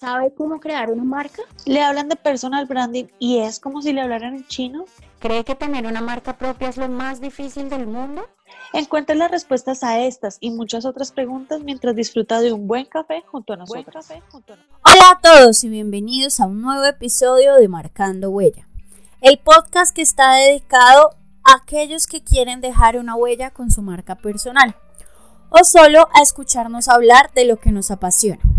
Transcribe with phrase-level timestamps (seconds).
[0.00, 1.42] ¿Sabe cómo crear una marca?
[1.64, 4.84] ¿Le hablan de personal branding y es como si le hablaran en chino?
[5.18, 8.24] ¿Cree que tener una marca propia es lo más difícil del mundo?
[8.72, 13.24] Encuentre las respuestas a estas y muchas otras preguntas mientras disfruta de un buen café
[13.26, 14.06] junto a nosotros.
[14.12, 18.68] Hola a todos y bienvenidos a un nuevo episodio de Marcando Huella,
[19.20, 21.10] el podcast que está dedicado
[21.42, 24.76] a aquellos que quieren dejar una huella con su marca personal
[25.48, 28.57] o solo a escucharnos hablar de lo que nos apasiona.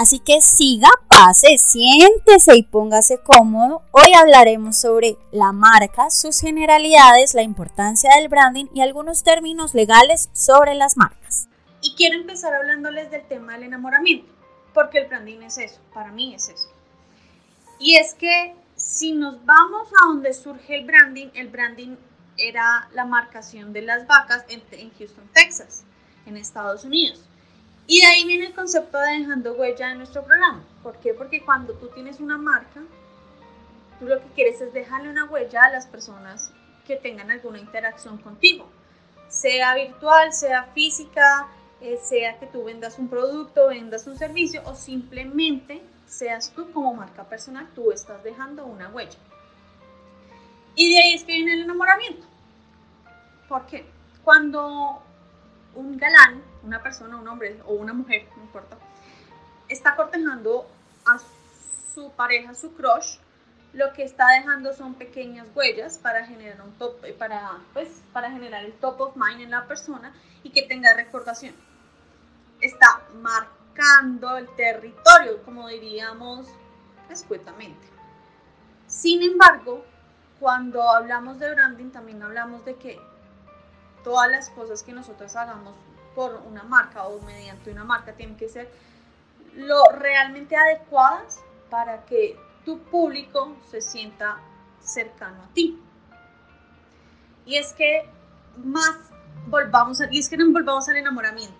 [0.00, 3.82] Así que siga, pase, siéntese y póngase cómodo.
[3.90, 10.30] Hoy hablaremos sobre la marca, sus generalidades, la importancia del branding y algunos términos legales
[10.32, 11.50] sobre las marcas.
[11.82, 14.32] Y quiero empezar hablándoles del tema del enamoramiento,
[14.72, 16.70] porque el branding es eso, para mí es eso.
[17.78, 21.96] Y es que si nos vamos a donde surge el branding, el branding
[22.38, 25.84] era la marcación de las vacas en, en Houston, Texas,
[26.24, 27.20] en Estados Unidos.
[27.92, 30.62] Y de ahí viene el concepto de dejando huella en nuestro programa.
[30.80, 31.12] ¿Por qué?
[31.12, 32.82] Porque cuando tú tienes una marca,
[33.98, 36.52] tú lo que quieres es dejarle una huella a las personas
[36.86, 38.68] que tengan alguna interacción contigo.
[39.26, 41.48] Sea virtual, sea física,
[41.80, 46.94] eh, sea que tú vendas un producto, vendas un servicio o simplemente seas tú como
[46.94, 49.18] marca personal, tú estás dejando una huella.
[50.76, 52.24] Y de ahí es que viene el enamoramiento.
[53.48, 53.84] ¿Por qué?
[54.22, 55.02] Cuando
[55.74, 58.76] un galán, una persona, un hombre o una mujer, no importa,
[59.68, 60.66] está cortejando
[61.06, 61.18] a
[61.94, 63.18] su pareja, su crush,
[63.72, 68.30] lo que está dejando son pequeñas huellas para generar un top, eh, para, pues, para
[68.30, 71.54] generar el top of mind en la persona y que tenga recordación.
[72.60, 76.46] Está marcando el territorio, como diríamos
[77.08, 77.86] escuetamente.
[78.86, 79.84] Sin embargo,
[80.40, 83.00] cuando hablamos de branding, también hablamos de que
[84.02, 85.76] todas las cosas que nosotros hagamos
[86.14, 88.70] por una marca o mediante una marca tienen que ser
[89.54, 94.38] lo realmente adecuadas para que tu público se sienta
[94.80, 95.78] cercano a ti.
[97.46, 98.08] Y es que
[98.56, 98.98] más
[99.46, 101.58] volvamos a, y es que nos volvamos al enamoramiento.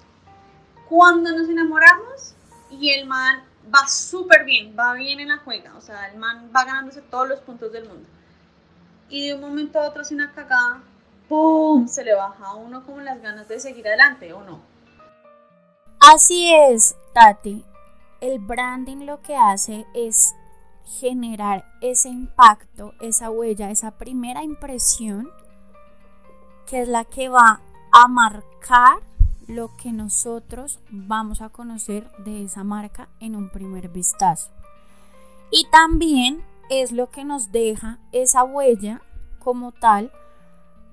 [0.88, 2.34] Cuando nos enamoramos
[2.70, 6.50] y el man va súper bien, va bien en la juega, o sea, el man
[6.54, 8.08] va ganándose todos los puntos del mundo.
[9.08, 10.82] Y de un momento a otro, sin una cagada,
[11.30, 11.86] ¡pum!
[11.86, 14.60] Se le baja a uno como las ganas de seguir adelante, ¿o no?
[16.00, 17.64] Así es, Tati.
[18.20, 20.34] El branding lo que hace es
[20.98, 25.30] generar ese impacto, esa huella, esa primera impresión,
[26.66, 27.60] que es la que va
[27.92, 28.98] a marcar
[29.46, 34.50] lo que nosotros vamos a conocer de esa marca en un primer vistazo.
[35.52, 39.00] Y también es lo que nos deja esa huella
[39.38, 40.12] como tal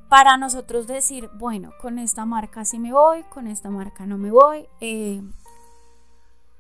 [0.10, 4.32] para nosotros decir, bueno, con esta marca sí me voy, con esta marca no me
[4.32, 5.22] voy, eh,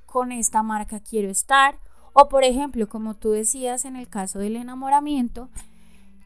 [0.06, 1.80] con esta marca quiero estar.
[2.14, 5.50] O por ejemplo, como tú decías en el caso del enamoramiento,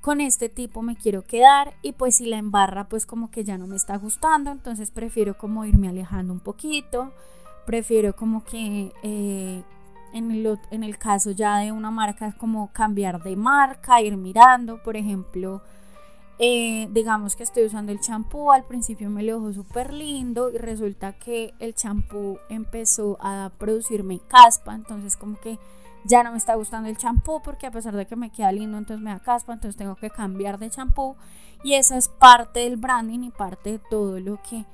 [0.02, 3.58] con este tipo me quiero quedar y pues si la embarra pues como que ya
[3.58, 7.14] no me está gustando, entonces prefiero como irme alejando un poquito,
[7.68, 9.64] prefiero como que eh,
[10.14, 14.82] en, el, en el caso ya de una marca como cambiar de marca, ir mirando,
[14.82, 15.62] por ejemplo,
[16.44, 20.58] eh, digamos que estoy usando el champú, al principio me lo dejó súper lindo y
[20.58, 25.60] resulta que el champú empezó a producirme caspa, entonces como que
[26.04, 28.80] ya no me está gustando el champú porque a pesar de que me queda lindo,
[28.80, 31.16] entonces me da caspa, entonces tengo que cambiar de champú
[31.64, 34.66] y eso es parte del branding y parte de todo lo que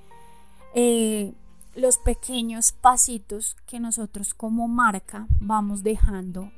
[0.73, 1.34] eh,
[1.75, 6.49] los pequeños pasitos que nosotros como marca vamos dejando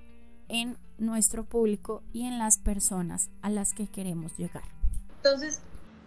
[0.50, 4.79] en nuestro público y en las personas a las que queremos llegar.
[5.22, 5.62] Entonces,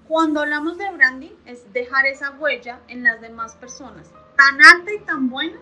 [0.09, 5.01] cuando hablamos de branding, es dejar esa huella en las demás personas, tan alta y
[5.01, 5.59] tan buena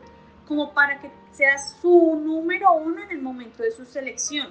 [0.47, 4.49] como para que sea su número uno en el momento de su selección.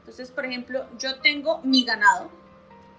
[0.00, 2.28] Entonces, por ejemplo, yo tengo mi ganado,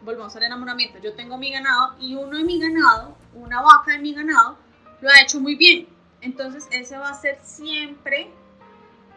[0.04, 4.00] volvamos al enamoramiento, yo tengo mi ganado y uno de mi ganado, una vaca de
[4.00, 4.58] mi ganado,
[5.02, 5.88] lo ha hecho muy bien.
[6.22, 8.32] Entonces, ese va a ser siempre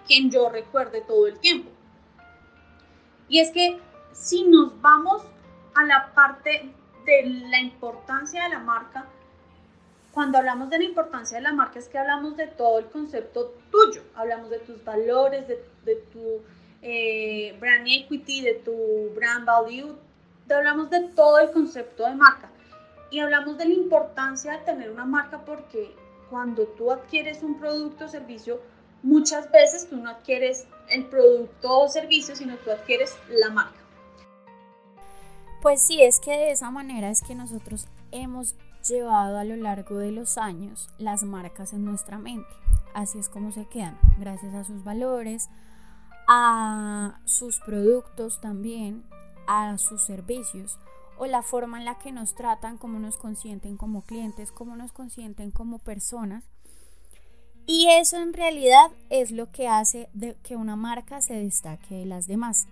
[0.06, 1.70] quien yo recuerde todo el tiempo.
[3.28, 3.81] Y es que
[4.12, 5.22] si nos vamos
[5.74, 6.72] a la parte
[7.04, 9.06] de la importancia de la marca,
[10.12, 13.54] cuando hablamos de la importancia de la marca es que hablamos de todo el concepto
[13.70, 16.42] tuyo, hablamos de tus valores, de, tu
[16.82, 19.96] eh, brand equity, de tu brand value,
[20.52, 22.50] hablamos de todo el concepto de marca.
[23.10, 25.94] Y hablamos de la importancia de tener una marca porque
[26.30, 28.60] cuando tú adquieres un producto o servicio,
[29.02, 33.81] muchas veces tú no adquieres el producto o servicio, sino tú adquieres la marca.
[35.62, 38.56] Pues sí, es que de esa manera es que nosotros hemos
[38.88, 42.50] llevado a lo largo de los años las marcas en nuestra mente.
[42.94, 45.48] así es como se quedan, gracias a sus valores,
[46.26, 49.04] a sus productos también,
[49.46, 50.80] a sus servicios
[51.16, 54.90] o la forma en la que nos tratan, cómo nos consienten como clientes, cómo nos
[54.90, 56.42] consienten como personas.
[57.66, 62.06] Y eso en realidad es lo que hace de que una marca se destaque de
[62.06, 62.66] las demás.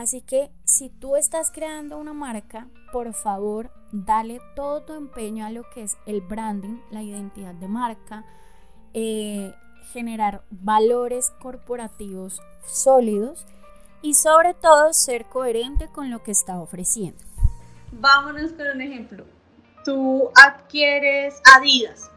[0.00, 5.50] Así que si tú estás creando una marca, por favor, dale todo tu empeño a
[5.50, 8.24] lo que es el branding, la identidad de marca,
[8.94, 9.52] eh,
[9.92, 13.44] generar valores corporativos sólidos
[14.00, 17.22] y sobre todo ser coherente con lo que está ofreciendo.
[17.92, 19.26] Vámonos con un ejemplo.
[19.84, 22.10] Tú adquieres Adidas,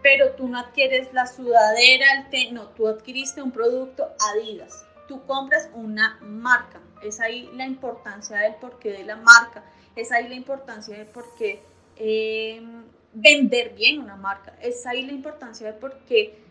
[0.00, 4.84] pero tú no adquieres la sudadera, el té, no, tú adquiriste un producto Adidas.
[5.08, 6.80] Tú compras una marca.
[7.02, 9.64] Es ahí la importancia del porqué de la marca.
[9.96, 11.62] Es ahí la importancia de por qué
[11.96, 14.56] em, vender bien una marca.
[14.60, 16.42] Es ahí la importancia de por qué,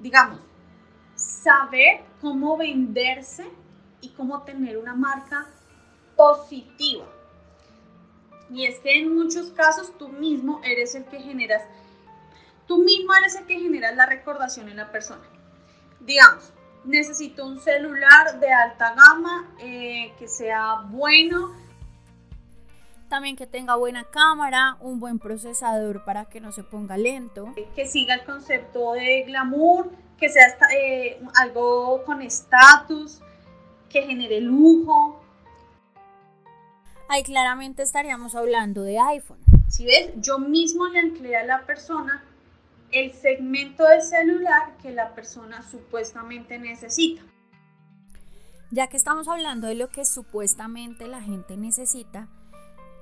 [0.00, 0.40] digamos,
[1.14, 3.44] saber cómo venderse
[4.00, 5.48] y cómo tener una marca
[6.16, 7.06] positiva.
[8.50, 11.62] Y es que en muchos casos tú mismo eres el que generas,
[12.66, 15.22] tú mismo eres el que generas la recordación en la persona.
[16.00, 16.52] Digamos,
[16.84, 21.54] necesito un celular de alta gama eh, que sea bueno.
[23.08, 27.52] También que tenga buena cámara, un buen procesador para que no se ponga lento.
[27.74, 33.20] Que siga el concepto de glamour, que sea eh, algo con estatus,
[33.88, 35.20] que genere lujo.
[37.08, 39.40] Ahí claramente estaríamos hablando de iPhone.
[39.68, 42.22] Si ves, yo mismo le anclé a la persona
[42.92, 47.22] el segmento de celular que la persona supuestamente necesita.
[48.70, 52.28] Ya que estamos hablando de lo que supuestamente la gente necesita,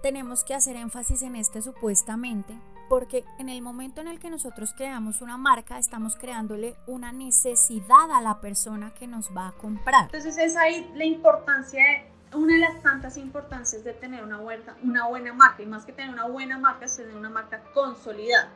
[0.03, 2.59] tenemos que hacer énfasis en este supuestamente
[2.89, 8.11] porque en el momento en el que nosotros creamos una marca, estamos creándole una necesidad
[8.13, 10.05] a la persona que nos va a comprar.
[10.07, 11.83] Entonces es ahí la importancia,
[12.33, 15.93] una de las tantas importancias de tener una buena, una buena marca, y más que
[15.93, 18.51] tener una buena marca, es tener una marca consolidada.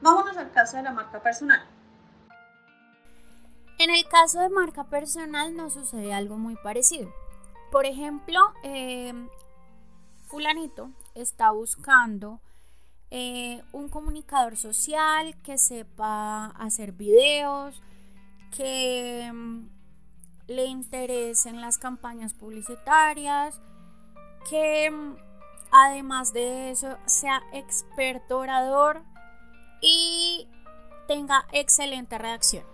[0.00, 1.66] Vámonos al caso de la marca personal.
[3.78, 7.12] En el caso de marca personal nos sucede algo muy parecido.
[7.70, 9.12] Por ejemplo, eh,
[10.26, 12.40] fulanito está buscando
[13.10, 17.80] eh, un comunicador social que sepa hacer videos,
[18.56, 19.68] que mm,
[20.48, 23.60] le interesen las campañas publicitarias,
[24.50, 25.16] que mm,
[25.70, 29.02] además de eso sea experto orador
[29.80, 30.48] y
[31.06, 32.64] tenga excelente reacción.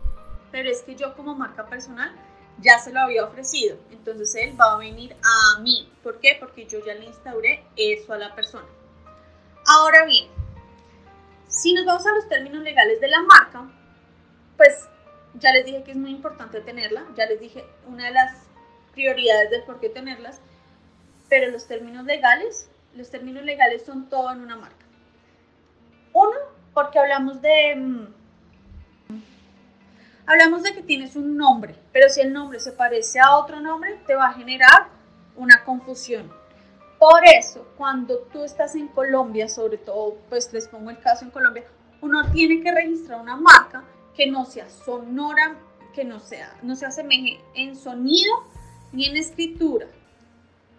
[0.50, 2.14] Pero es que yo como marca personal
[2.60, 5.90] ya se lo había ofrecido, entonces él va a venir a mí.
[6.02, 6.36] ¿Por qué?
[6.38, 8.66] Porque yo ya le instauré eso a la persona.
[9.66, 10.28] Ahora bien,
[11.48, 13.68] si nos vamos a los términos legales de la marca,
[14.56, 14.88] pues
[15.34, 18.44] ya les dije que es muy importante tenerla, ya les dije una de las
[18.92, 20.40] prioridades del por qué tenerlas,
[21.28, 24.83] pero los términos legales, los términos legales son todo en una marca.
[26.74, 27.76] Porque hablamos de...
[27.76, 28.06] Mm,
[30.26, 34.00] hablamos de que tienes un nombre, pero si el nombre se parece a otro nombre,
[34.06, 34.88] te va a generar
[35.36, 36.30] una confusión.
[36.98, 41.30] Por eso, cuando tú estás en Colombia, sobre todo, pues les pongo el caso en
[41.30, 41.64] Colombia,
[42.00, 43.84] uno tiene que registrar una marca
[44.16, 45.56] que no sea sonora,
[45.94, 48.34] que no sea, no se asemeje en sonido
[48.92, 49.86] ni en escritura.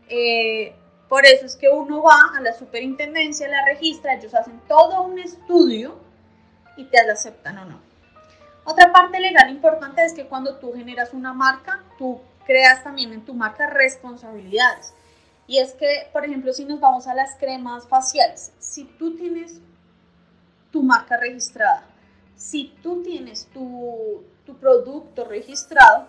[0.10, 0.76] Eh,
[1.10, 5.20] por eso es que uno va a la superintendencia, la registra, ellos hacen todo un
[5.20, 5.98] estudio
[6.78, 7.80] y te la aceptan o no.
[8.64, 13.24] Otra parte legal importante es que cuando tú generas una marca, tú creas también en
[13.24, 14.94] tu marca responsabilidades.
[15.48, 19.62] Y es que, por ejemplo, si nos vamos a las cremas faciales, si tú tienes
[20.72, 21.86] tu marca registrada,
[22.36, 24.24] si tú tienes tu,
[24.60, 26.08] producto registrado,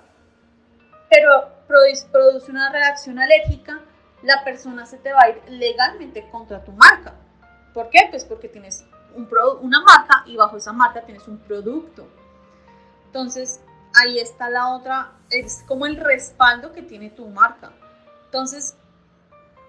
[1.10, 3.80] pero produce una reacción alérgica,
[4.26, 7.14] la persona se te va a ir legalmente contra tu marca.
[7.72, 8.08] ¿Por qué?
[8.10, 9.28] Pues porque tienes un
[9.62, 12.06] una marca y bajo esa marca tienes un producto.
[13.06, 13.60] Entonces,
[13.94, 17.72] ahí está la otra, es como el respaldo que tiene tu marca.
[18.24, 18.76] Entonces,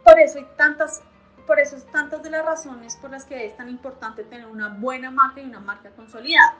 [0.04, 1.02] por eso hay tantas,
[1.46, 4.70] por eso es tantas de las razones por las que es tan importante tener una
[4.70, 6.56] buena marca y una marca consolidada.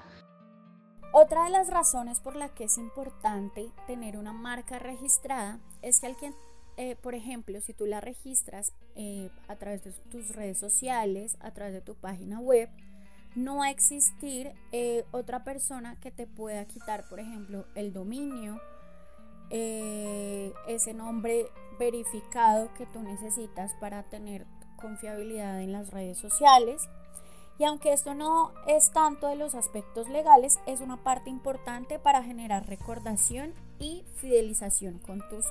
[1.14, 6.08] Otra de las razones por las que es importante tener una marca registrada es que
[6.08, 6.36] alguien,
[6.78, 11.52] eh, por ejemplo, si tú la registras eh, a través de tus redes sociales, a
[11.52, 12.70] través de tu página web,
[13.36, 18.62] no va a existir eh, otra persona que te pueda quitar, por ejemplo, el dominio,
[19.50, 21.46] ese nombre
[21.80, 26.90] verificado que tú necesitas para tener confiabilidad en las redes sociales.
[27.58, 32.24] Y aunque esto no es tanto de los aspectos legales, es una parte importante para
[32.24, 35.46] generar recordación y fidelización con tus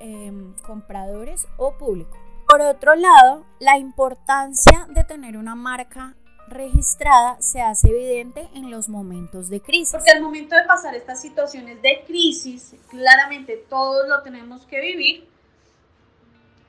[0.00, 2.16] em, compradores o público.
[2.48, 6.14] Por otro lado, la importancia de tener una marca
[6.48, 9.92] registrada se hace evidente en los momentos de crisis.
[9.92, 15.28] Porque al momento de pasar estas situaciones de crisis, claramente todos lo tenemos que vivir,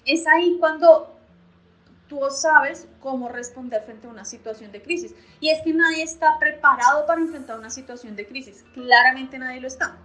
[0.05, 1.13] es ahí cuando
[2.07, 5.13] tú sabes cómo responder frente a una situación de crisis.
[5.39, 8.63] Y es que nadie está preparado para enfrentar una situación de crisis.
[8.73, 9.97] Claramente nadie lo está.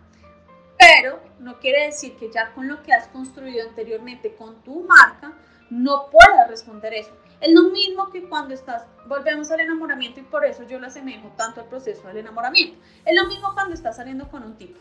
[0.83, 5.33] Pero no quiere decir que ya con lo que has construido anteriormente con tu marca,
[5.71, 7.17] no puedas responder eso.
[7.41, 11.33] Es lo mismo que cuando estás, volvemos al enamoramiento y por eso yo lo asemejo
[11.37, 12.79] tanto al proceso del enamoramiento.
[13.05, 14.79] Es lo mismo cuando estás saliendo con un tipo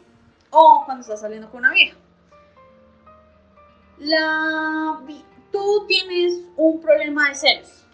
[0.50, 1.98] o cuando estás saliendo con una vieja.
[4.00, 5.00] La,
[5.52, 7.86] tú tienes un problema de celos.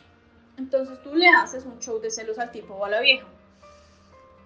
[0.57, 3.27] Entonces tú le haces un show de celos al tipo o a la vieja.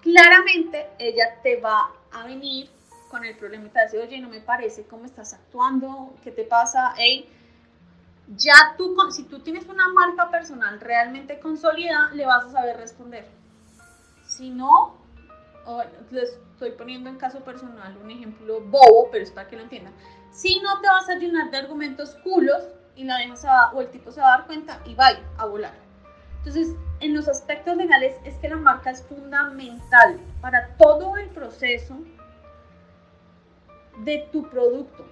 [0.01, 2.69] Claramente ella te va a venir
[3.11, 6.45] con el problema y te a oye, no me parece cómo estás actuando, ¿qué te
[6.45, 6.93] pasa?
[6.97, 7.29] Hey,
[8.37, 13.27] ya tú, si tú tienes una marca personal realmente consolidada, le vas a saber responder.
[14.25, 14.95] Si no,
[16.09, 19.93] les estoy poniendo en caso personal un ejemplo bobo, pero es para que lo entiendan.
[20.31, 22.63] Si no te vas a llenar de argumentos culos
[22.95, 25.09] y la deja se va, o el tipo se va a dar cuenta y va
[25.37, 25.73] a volar.
[26.37, 26.69] Entonces,
[27.01, 31.97] en los aspectos legales es que la marca es fundamental para todo el proceso
[34.00, 35.05] de tu producto.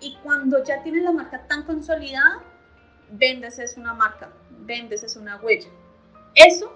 [0.00, 2.42] Y cuando ya tienes la marca tan consolidada,
[3.10, 5.68] vendes es una marca, vendes es una huella.
[6.34, 6.72] Eso,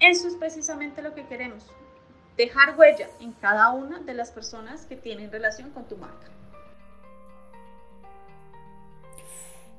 [0.00, 1.66] eso es precisamente lo que queremos.
[2.36, 6.28] Dejar huella en cada una de las personas que tienen relación con tu marca.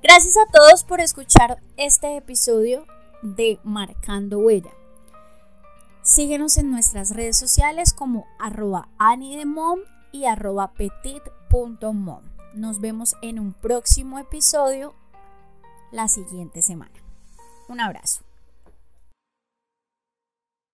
[0.01, 2.85] Gracias a todos por escuchar este episodio
[3.21, 4.71] de Marcando Huella.
[6.03, 9.79] Síguenos en nuestras redes sociales como arroba anidemom
[10.11, 12.21] y arroba petit.mom.
[12.53, 14.93] Nos vemos en un próximo episodio
[15.91, 16.93] la siguiente semana.
[17.67, 18.26] Un abrazo.